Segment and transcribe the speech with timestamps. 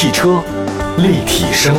[0.00, 0.40] 汽车
[0.98, 1.74] 立体声，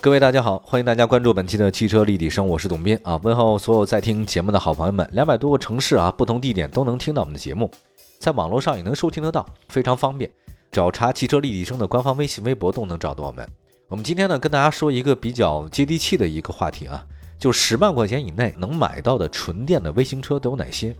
[0.00, 5.08] 各位大家好，欢迎大家关注本期的汽车立体声，我是董斌啊，问候所有在听节目的好朋友们。
[5.12, 7.70] 两百多个城市啊，不同地点都能听到我们的节目，
[8.18, 10.28] 在网络上也能收听得到，非常方便。
[10.72, 13.48] 只要查汽车立体声的官方微信、微博都能找到我们。
[13.86, 17.06] 我们今天呢，跟大家说一个比较接地气的一个话题啊，
[17.38, 20.92] 就十万块钱以内能买到的纯电的微型车都有哪些？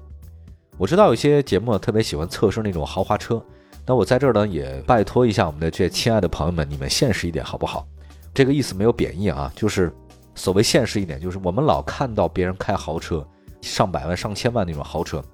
[0.77, 3.43] 我知道有些节目特别喜欢测试那种豪华车。
[3.89, 7.89] 那我在这儿呢，也拜托一下我们的这亲爱的朋友们，你们现实一点好不好？
[8.35, 9.91] 这个意思没有贬义啊，就是
[10.35, 13.27] 所谓现实一点，就是我们老看到别人开豪车，
[13.63, 15.25] 上百万、上千万那种豪车，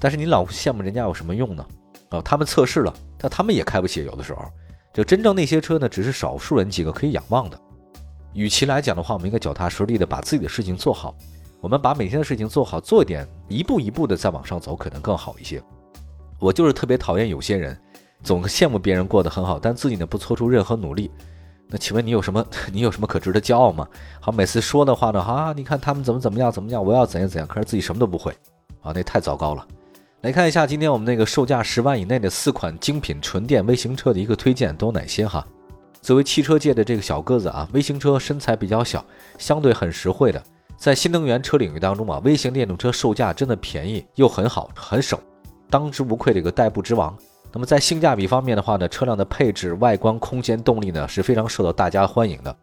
[0.00, 1.64] 但是你老羡慕人家有什么用呢？
[2.08, 4.42] 啊，他们测试了，但他们也开不起，有的时候，
[4.92, 7.56] 就真正那些车呢，只是少数人几个可以仰望的。
[8.32, 11.14] 与其来讲的话，我们应该脚踏实地的把自己的事情做好，
[11.60, 15.62] 我们把每天的事情做好，做一点，一步一步的再往上走，可能更好一些。
[16.40, 17.80] 我就是特别讨厌有些人。
[18.22, 21.10] 总羡慕别人过得很好，但自己呢不做出任何努力。
[21.68, 22.44] 那请问你有什么？
[22.72, 23.86] 你有什么可值得骄傲吗？
[24.20, 28.32] 好，每次说的话呢，啊，你看他们怎么怎么样怎么样，我要怎样怎样，可是自己什么都不会
[28.82, 29.66] 啊，那太糟糕了。
[30.22, 35.46] 来看一下今天我们那个售价十万以内的四款精品纯电微型车的一个推荐都有哪些哈？
[36.02, 39.04] 作为汽车界的这个小个子啊，微型车身材比较小，
[39.38, 40.42] 相对很实惠的，
[40.76, 45.18] 在新能源车领域当中啊，微型电动车售价真的便宜又很好，很省，
[45.70, 47.16] 当之无愧的一个代步之王。
[47.52, 52.56] 那么在性价比方面的话呢，车辆的配置、外观、空间、动力呢是非常受到大家欢迎的。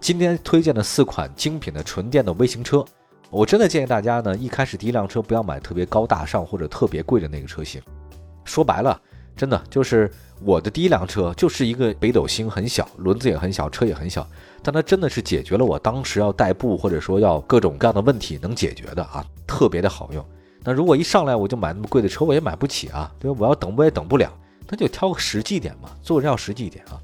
[0.00, 2.84] 今天推荐的四款精品的纯电的微型车，
[3.30, 7.80] 我真的建议大家呢，一开始第一辆车不要买特别高大上或者特别贵的那个车型。
[8.44, 9.00] 说白了，
[9.36, 10.10] 真的就是
[10.42, 14.26] 我的第一辆车就是一个北斗星，很小，轮子也很小，车也很小，
[14.60, 20.24] 但它真的是解决了我当时要代步或者说要各种各样的问题能解决的啊，特别的好用。
[20.64, 23.36] 那如果一上来我就买那么贵的车，我也买不起啊，对吧？
[23.40, 24.32] 我要等我也等不了，
[24.68, 27.00] 那就挑个实际点嘛，做人要实际一点啊。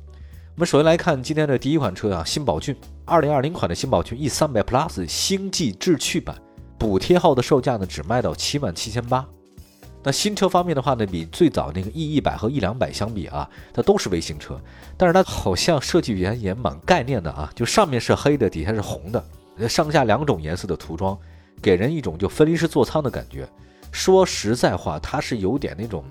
[0.54, 6.36] 我们首先来看今天的第一款车啊，新宝骏二零二零款的新宝骏 E 三百 Plus 星际智趣版，
[6.78, 9.26] 补贴后的售价呢只卖到七万七千八。
[10.04, 14.60] 那新车方面的话呢，比最早那个 E 一百和 E 两百相比啊，它都是微型车，
[14.96, 21.18] 但是它好像设计语言也蛮概念的啊，就上面是黑的，底下是红的，上下两种颜色的涂装。
[21.60, 23.48] 给人一种就分离式座舱的感觉。
[23.90, 26.04] 说实在话，它是有点那种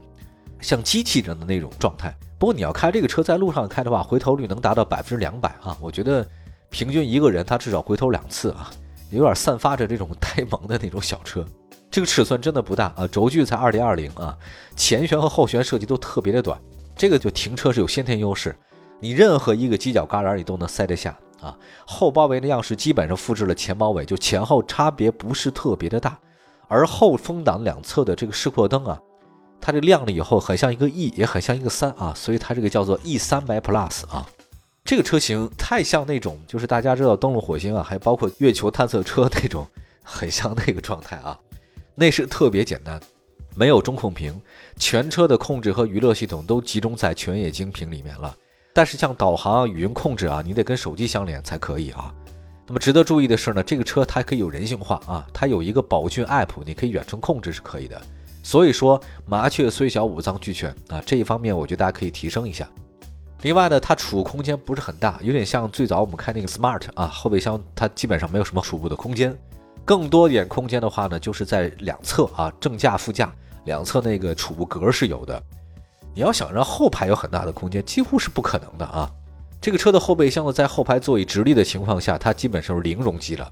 [0.60, 2.16] 像机器人的那种状态。
[2.40, 5.78] 不过你要开这个车在路上开的话，回头率能达到百分之两百啊！
[5.82, 6.28] 我觉得
[6.70, 8.72] 平均一个人他至少回头两次啊，
[9.10, 11.46] 有点散发着这种呆萌的那种小车。
[11.90, 14.38] 这个尺寸真的不大啊，轴距才二点二零啊，
[14.76, 16.60] 前悬和后悬设计都特别的短，
[16.96, 18.56] 这个就停车是有先天优势，
[19.00, 21.18] 你任何一个犄角旮旯你都能塞得下。
[21.42, 26.18] 啊，后包围的样式基本上复制了前包围，就前后差别不是特别的大。
[26.68, 29.02] 而后风挡两侧的这个示廓灯啊，
[29.62, 34.28] 它这亮了以后很像一个 E，也很像一个三啊，所以它这个叫做 E 三百 Plus 啊。
[34.84, 39.66] 这个车型太像那种，就是大家知道登陆火星啊，还包括月球探测车那种，
[40.04, 41.38] 很像那个状态啊。
[41.96, 43.00] 内饰特别简单，
[43.56, 44.40] 没有中控屏，
[44.78, 48.36] 全车的控制和娱乐系统都集中在全液晶屏里面了。
[48.78, 52.14] 但是像导航、语音控制啊，你得跟手机相连才可以啊。
[52.68, 58.00] 那么值得注意的是呢，这个车它可以有人性化啊，它有一个宝骏 App，你可以远程控制是可以的。
[58.44, 62.70] 所以说麻雀虽小五脏俱全啊，这一方面我觉得大家可以提升一下。
[63.42, 69.36] 另外呢，它储物空间不是很大，有点像最早我们开那个 Smart 啊，后备箱它基本上没有什么储物的空间。
[69.84, 73.34] 更多点空间的话呢，就是在两侧啊，正驾、副驾
[73.66, 75.42] 两侧那个储物格是有的。
[76.18, 79.08] 你要想让后排有很大的空间，几乎是不可能的啊！
[79.62, 83.48] 这个车的后备箱呢，在后排座椅直立的情况下，它基本上是零容积了。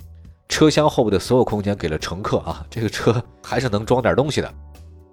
[0.49, 4.51] 车厢后部的所有空间给了乘客啊，这个车还是能装点东西的。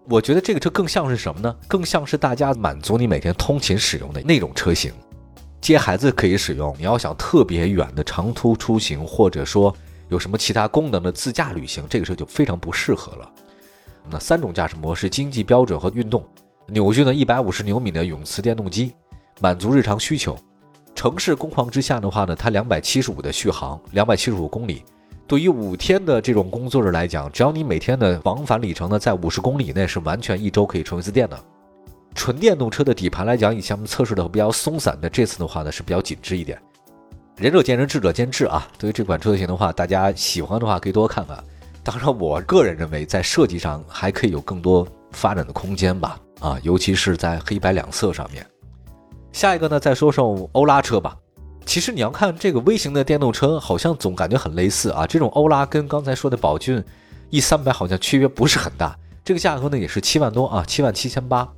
[0.09, 1.55] 我觉得这个车更像是什么呢？
[1.69, 4.91] 更像是大家满足你每天通勤使用的那种车型。
[5.61, 9.77] 接孩子可以使用，你要想特别远的长途出行，或者说
[10.09, 13.31] 有什么其他功能的自驾旅行，这个车就非常不适合了。
[14.11, 16.27] 那三种驾驶模式：经济、标准和运动。
[16.73, 18.95] 扭矩呢，一百五十牛米的永磁电动机，
[19.43, 20.35] 满足日常需求。
[20.95, 24.83] 城市工况之下的话呢，它两百七十五的续航，两百七十五公里。
[25.27, 31.39] 对于五天的这种工作日来讲，只要你每天的往返里程呢在五十公里以内，是完全一周可以充一次电的。
[32.15, 36.59] 纯电动车的底盘来讲，以前我们测试的比较松散的，这次的话呢是比较紧致一点。
[37.37, 38.67] 仁者见仁，智者见智啊。
[38.79, 41.37] 对于这款车型的话，大家喜欢的话可以多看看。
[41.85, 46.19] 当然，我个人认为在设计上还可以有更多发展的空间吧。
[46.43, 48.45] 啊，尤其是在黑白两色上面。
[49.33, 51.17] 下一个呢，再说说欧拉车吧。
[51.65, 55.07] 其实你要看这个微型的电动车，好像总感觉很类似啊。
[55.07, 56.83] 这种欧拉跟刚才说的宝骏
[57.31, 58.99] E 三百好像区别不是很大。
[59.25, 61.49] 这个价格呢也是七万多啊，七万七千八。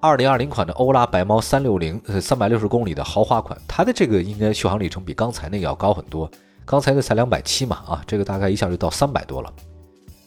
[0.00, 6.30] 二零二零款的欧拉白猫三六零，呃，三百六十公里的豪华款，它的这个应该续航里程比刚才那个要高很多。
[6.64, 9.52] 刚才的才两百七嘛，啊，这个大概一下就到三百多了。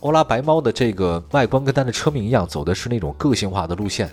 [0.02, 4.10] 欧拉白猫的这个外观跟它的车名一样，走的是那种个性化的路线。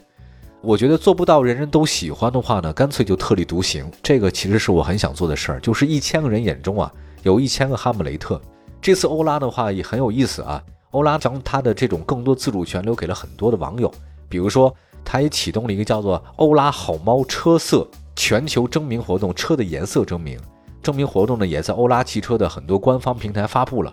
[0.61, 3.91] 我觉得做不到人人都喜欢的话呢，干脆就特立独行。
[4.03, 6.93] 这个其实是我很想做的事儿，就是一千个人眼中啊，
[7.23, 8.41] 有一千个哈姆雷特。
[8.83, 13.91] 这次欧拉的话也很有意思啊，欧拉将它的这种更多自主权留给了很多的网友，
[14.29, 14.75] 比如说，
[15.05, 20.39] 它也启动了一个叫做“欧拉好猫车色”全球征名活动，车的颜色征名。
[20.83, 23.93] 证明活动呢，也在欧拉汽车的很多官方平台发布了，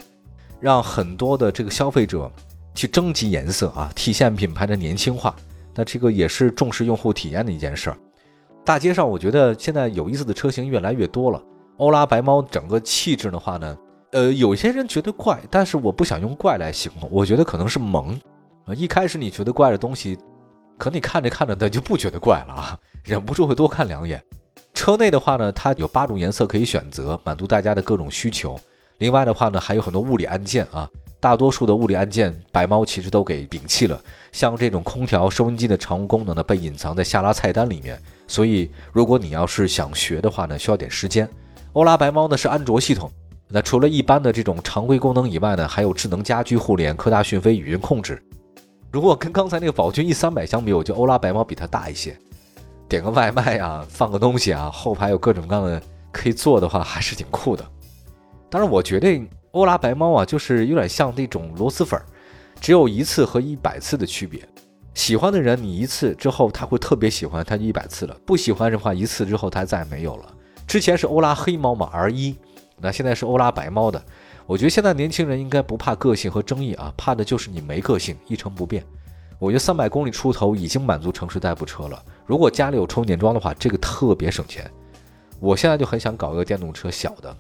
[0.60, 2.32] 让很多的这个消费者
[2.74, 5.36] 去征集颜色啊，体现品牌的年轻化。
[5.74, 7.98] 那这个也是重视用户体验的一件事儿。
[8.64, 11.42] 大街上，我觉得现在有意思的车型越来越多了。
[11.78, 13.78] 欧拉白猫整个气质的话呢，
[14.12, 18.20] 呃，有些人觉得怪，但是我不想用怪来形容，我觉得可能是萌
[18.66, 18.74] 啊。
[18.74, 20.18] 一开始你觉得怪的东西，
[20.78, 24.24] 可你看着看着它就不觉得怪了啊，忍不住会多看两眼。
[24.74, 28.58] 车内的话呢，它有八种颜色可以选择，满足大家的各种需求。
[28.98, 30.90] 另外的话呢，还有很多物理按键啊，
[31.20, 34.00] 大多数的物理按键白猫其实都给摒弃了。
[34.32, 38.02] 像这种空调、收音机的常用功能呢，被隐藏在下拉菜单里面。
[38.28, 41.30] 所以，如果你要是想学的话呢，需要点时间。
[41.74, 43.12] 欧拉白猫呢是安卓系统，
[43.50, 48.22] 那除了一般的这种常规功能以外呢，还有智能家居互联、科大讯飞语音控制。
[48.92, 52.18] 如果跟刚才那个宝骏 E 三百相比，我觉得欧拉白猫比它大一些。
[52.88, 55.82] 点个外卖啊，放个东西啊，后排有各种各样的
[56.14, 57.66] 可以做的话，还是挺酷的。
[58.56, 59.22] 当然，我觉得
[59.52, 62.02] 欧拉白猫啊，就是有点像那种螺蛳粉，
[62.62, 64.48] 只有一次和一百次的区别。
[64.94, 70.34] 喜欢的人，你一次之后他会特别喜欢，他就一百次了；不喜欢的话，一次之后他再也没有了。
[70.66, 72.34] 之前是欧拉黑猫嘛，R 一，
[72.80, 74.02] 那现在是欧拉白猫的。
[74.46, 78.86] 我觉得现在年轻人应该不怕个性和争议啊，怕的就是你没个性，一成不变。
[79.38, 82.02] 我觉得三百公里出头已经满足城市代步车了。
[82.26, 84.72] 如果家里有充电桩的话，这个特别省钱。
[85.42, 87.36] 我现在就很想搞一个电动车小的，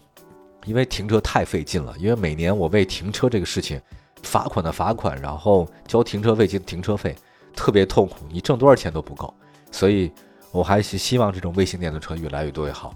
[0.66, 1.94] 因为停车太费劲了。
[1.98, 3.80] 因为每年我为停车这个事情，
[4.24, 7.16] 罚款的罚款，然后交停车费及停车费，
[7.56, 8.26] 特别痛苦。
[8.30, 9.34] 你挣多少钱都不够，
[9.72, 10.12] 所以
[10.52, 12.94] 我还是希望这种微型电动车越来越多越好。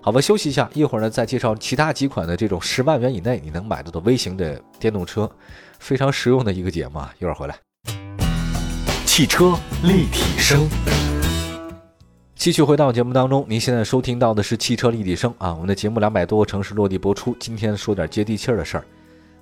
[0.00, 5.30] 好吧，休息一下，一会儿呢再介绍其他几款的这种十万元以内你能买到的微型的电动车，
[5.78, 7.14] 非常实用的一个节目啊。
[7.20, 7.56] 一会儿回来。
[9.06, 9.54] 汽车
[9.84, 10.68] 立体声，
[12.42, 13.46] 继续回到节目当中。
[13.48, 17.36] 您现在收听到的是汽车立体声啊，我们的节目两百多个城市落地播出。
[17.38, 18.84] 今天说点接地气儿的事儿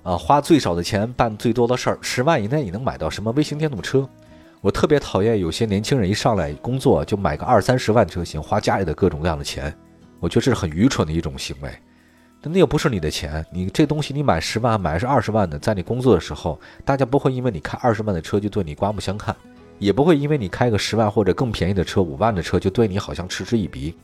[0.03, 4.07] 啊，花最少的钱办最多的事儿，十万以内你能买到什么微型电动车？
[4.61, 9.75] 我特别讨厌有些年轻人一上来工作就买个二三十万车型，花家里的各种各样的钱，
[10.19, 11.71] 我觉得这是很愚蠢的一种行为。
[12.43, 19.35] 那又不是你的钱，你这东西你买十万买是二十万的，在你工作的时候，大家不会因为你开二十万的车就对你刮目相看。
[19.81, 23.95] 也不会因为你开个十万或者更便宜的车，五万的车就对你好像嗤之以鼻，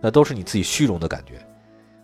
[0.00, 1.44] 那都是你自己虚荣的感觉。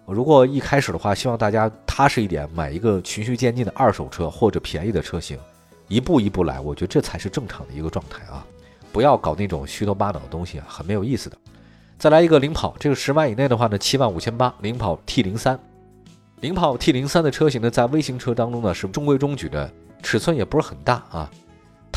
[0.04, 5.38] 如果一开始的话，希望大家踏实一点，买一个循序渐进的二手车或者便宜的车型，
[5.86, 8.44] 一步一步来，我觉得这才是正常的一个状态啊！
[8.90, 11.36] 不要搞那种虚头巴脑的东西啊，很没有意思的。
[11.96, 15.56] 再来一个领跑，这个十万以内的话呢，七万五千八，领跑 T 零三，
[16.40, 19.72] 领跑 T 零三的车型呢，在微型车当中呢是中规中矩的，
[20.02, 21.30] 尺寸也不是很大啊。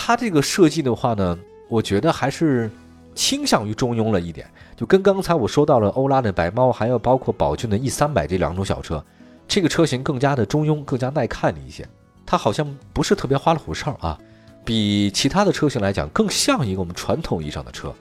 [0.05, 1.39] 它这个设计的话呢，
[1.69, 2.69] 我觉得还是
[3.15, 9.01] 倾向于中庸了一点，就跟刚才我说到了欧拉的白猫，还有包括宝骏的 E 三百这两种小车，
[9.47, 11.87] 这个车型更加的中庸，更加耐看一些。
[12.25, 14.19] 它好像不是特别花里胡哨啊，
[14.65, 17.93] 比其他的车型来讲，更像一个我们传统意义上的车。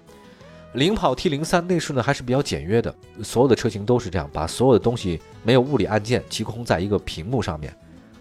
[0.73, 7.73] 领跑 T 零三内饰呢还是比较简约的，所有的车型都是这样，把所有的东西没有物理按键，集中在一个屏幕上面。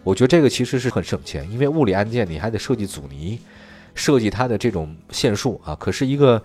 [0.03, 3.39] 我觉得这个其实是很省钱，因为物理按键你还得设计阻尼。
[3.93, 6.41] 设计它的这种线束啊，可是一个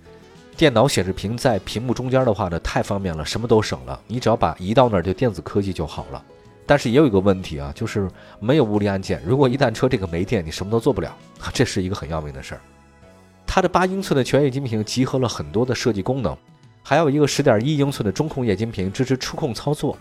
[0.57, 4.01] 电脑显示屏在屏幕中间的话呢，太方便了，什么都省了。
[4.07, 6.23] 你只要把移到那儿，就电子科技就好了。
[6.69, 8.11] 但是也有一个问题啊，就是
[8.41, 9.23] 没有物理按键。
[9.25, 11.15] 如果一旦车这个没电，你什么都做不了，
[11.55, 12.61] 这是一个很要命的事儿。
[13.47, 16.37] 它的八英寸的全液晶屏集合了很多的设计功能，
[16.83, 19.97] 还有一个十点一英寸的中控液晶屏支持触控操作，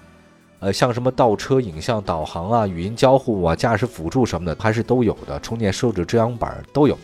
[0.59, 5.39] 呃，像什么倒车影像、导航啊、语音交互啊、驾驶辅助什么的，还是都有的。
[5.41, 6.97] 充电设置、遮阳板都有。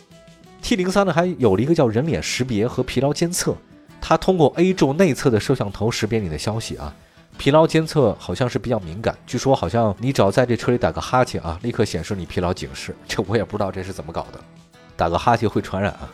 [0.62, 3.56] T 零三呢，还有了一个叫人脸识别和疲劳监测，
[4.00, 6.94] 它通过 A 柱内侧的摄像头识别你的消息啊。
[7.38, 12.96] 疲劳监测好像是比较敏感，据说好像你只要在这车里打个哈欠啊，立刻显示你疲劳警示。
[13.08, 14.39] 这我也不知道这是怎么搞的，
[14.96, 16.08] 打个哈欠会传染啊。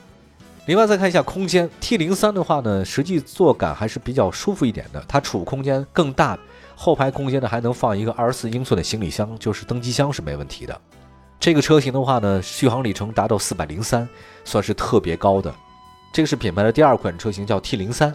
[0.68, 6.38] 另外再看一下空间，T 零三的话呢，实际坐感还是比较舒服一点的，它储物空间更大，
[6.76, 10.80] 后排空间呢还能放一个二十四英寸的行李箱，就是登机箱是没问题的。
[11.40, 14.08] 这个车型的话呢，续航里程达到四百零三，
[14.44, 15.54] 算是特别高的。
[16.12, 18.14] 这个是品牌的第二款车型，叫 T 零三。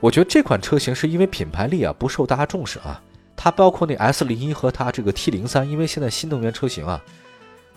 [0.00, 3.00] 我觉得这款车型是因为品牌力啊不受大家重视啊。
[3.36, 7.00] 它包括那 S 零一和它这个 T 零三，因为现在新能源车型啊，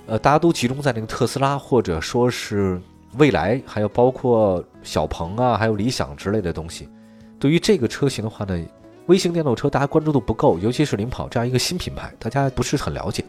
[0.07, 2.81] 呃，大家都集中在那个特斯拉或者说是
[3.17, 6.89] 蔚来，还有包括小鹏啊，还有理想之类的东西。
[7.39, 8.59] 对于这个车型的话呢，
[9.05, 13.23] 微型电动车大家关注度不够，尤其是领跑这样一个新品牌，大家不是很了解。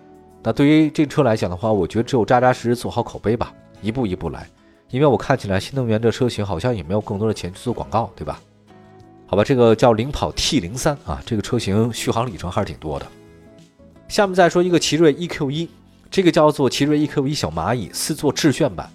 [0.46, 4.48] 那对于这车来讲的话，我觉得只有扎扎实实做好口碑吧，一步一步来。
[4.90, 8.40] 因为我看起来新能源的车型好像也没有更多的钱去做广告，对吧？
[9.26, 13.06] 好吧，这个叫领跑 T 零三啊，这个车型续航里程还是挺多的。
[14.06, 15.68] 下面再说一个奇瑞 EQ 一，
[16.12, 18.88] 这个叫做奇瑞 EQ 一小蚂蚁四座致炫版，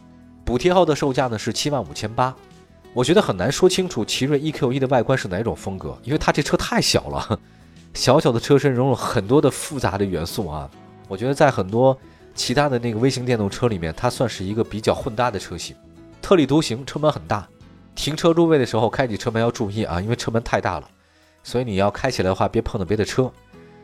[0.46, 2.34] 补贴后的售价呢是七万五千八。
[2.94, 7.38] 我觉得很难说清楚奇瑞 EQ 一的外观是哪种风格，因为它这车太小了，
[7.94, 10.70] 小小的车身融入很多的复杂的元素啊。
[11.12, 11.98] 我觉得在很多
[12.34, 15.76] 其他的那个微型电动车里面，它算是一个比较混搭的车型，
[16.22, 17.46] 特立独行，车门很大。
[17.94, 20.88] 停车入位的时候，开启车门要注意啊，因为车门太大了，
[21.44, 23.30] 所以你要开起来的话，别碰到别的车。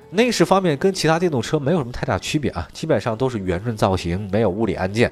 [0.10, 5.12] 内饰方面跟其他电动车没有什么太大区别啊，基本上都是圆润造型，没有物理按键，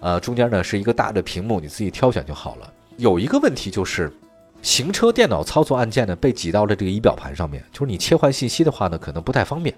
[0.00, 2.70] 呃，中间呢是一个大的屏幕，你自己挑选就好了。
[2.98, 4.12] 有一个问题就是，
[4.60, 9.74] 行车电脑操作按键呢被挤到了这个仪表盘上面，就是你切换信息的话呢，可能不太方便。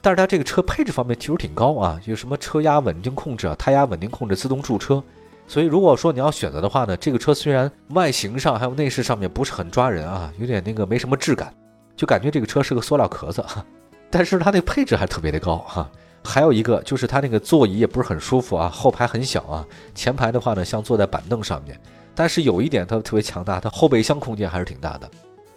[0.00, 5.02] 但是它这个车配置方面其实挺高啊，有什么车压稳定控制啊、胎压稳定控制、自动驻车。
[5.46, 11.52] 所以，如果说你要选择的话呢，这个车虽然外形上还有内饰上面不是很抓人啊，有点那个没什么质感，
[11.96, 13.44] 就感觉这个车是个塑料壳子，
[14.10, 15.90] 但是它那个配置还特别的高哈。
[16.22, 19.64] 还有一个就是它那个座椅也不是很舒服啊，后排很小啊，
[19.94, 21.80] 前排的话呢像坐在板凳上面。
[22.14, 25.08] 但是有一点它特别强大，它后备箱空间还是挺大的。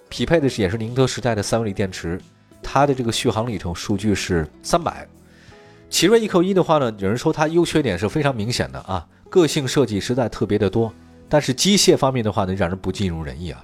[0.07, 2.21] 匹配的是也是宁德时代的三元锂电池，
[2.62, 5.08] 它的这个续航里程数据是三百。
[5.89, 9.06] 奇瑞 EQ 一的话呢，有人说它优缺点是非常明显的啊。
[9.30, 10.94] 个性设计实在特别的多，
[11.30, 13.63] 但是机械方面的话呢，让人不尽如人意啊。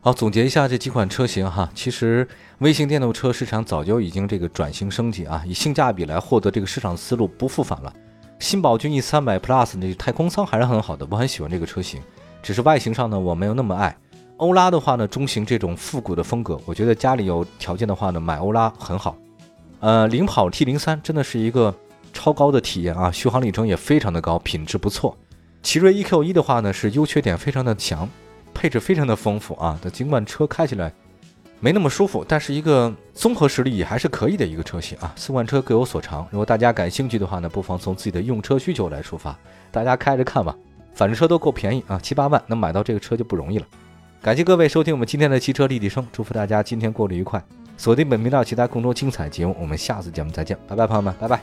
[0.00, 2.26] 好，总结一下这几款车型哈，其实
[2.58, 7.92] 微型电动车市场早就已经这个转型升级啊，以性价比来获得这个市场思路不复返了。
[8.38, 12.00] 新宝骏 E 三百 Plus 那太空舱还是很好的，我很喜欢这个车型，
[12.42, 13.96] 只是外形上呢我没有那么爱。
[14.38, 19.16] 欧拉的话呢，中型这种复古的风格，我觉得家里有条件的话呢，买欧拉很好。
[19.80, 21.74] 呃，领跑 T 零三真的是一个。
[22.12, 25.14] 超高的体验啊，续航里程也非常的高，品质不错。
[25.62, 28.08] 奇瑞 EQ 一的话呢，是优缺点非常的强，
[28.54, 29.78] 配置非常的丰富啊。
[29.82, 30.90] 但尽管车开起来
[31.60, 35.12] 没那么舒服，但是一个综合实力也还是可以的一个车型啊。
[35.14, 39.38] 四款车各有所长，如果大家感兴趣的话呢，不妨从自己的用车需求来出发，
[39.70, 40.56] 大家开着看吧。
[40.94, 43.66] 反正车都够便宜啊，七八万能买到这个车就不容易了。
[44.26, 47.40] 感谢各位收听我们今天的汽车立体声，祝福大家今天过得愉快。
[47.76, 51.40] 锁定本频道其他更多精彩节目，我们下次节目再见，拜拜，朋友们，拜拜。